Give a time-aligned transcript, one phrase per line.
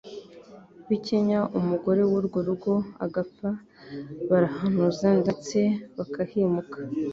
[0.89, 2.73] bikenya umugore w’urwo rugo
[3.05, 3.49] agapfa
[4.29, 5.57] Barahanuza ndetse
[5.97, 6.77] bakahimuka